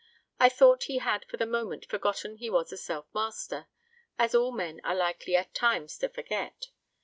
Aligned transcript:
I 0.39 0.49
thought 0.49 0.85
he 0.85 0.97
had 0.97 1.25
for 1.25 1.37
the 1.37 1.45
moment 1.45 1.85
forgotten 1.85 2.37
he 2.37 2.49
was 2.49 2.71
a 2.71 2.77
Self 2.77 3.05
Master 3.13 3.67
as 4.17 4.33
all 4.33 4.51
men 4.51 4.81
are 4.83 4.95
likely 4.95 5.35
at 5.35 5.53
times 5.53 5.95
to 5.99 6.09
forget. 6.09 6.69